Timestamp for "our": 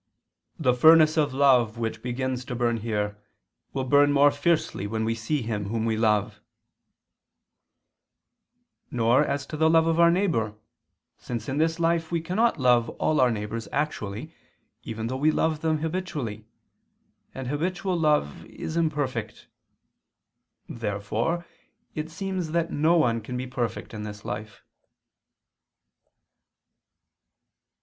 9.99-10.09, 13.21-13.29